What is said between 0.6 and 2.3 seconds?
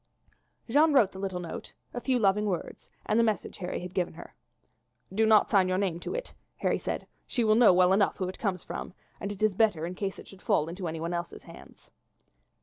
Jeanne wrote the little note a few